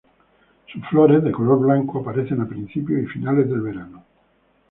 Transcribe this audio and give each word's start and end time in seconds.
Sus 0.73 0.81
flores, 0.89 1.23
de 1.23 1.31
color 1.31 1.59
blanco, 1.59 1.99
aparecen 1.99 2.41
a 2.41 2.47
principios 2.49 3.03
y 3.03 3.05
finales 3.05 3.47
del 3.47 3.61
verano. 3.61 4.03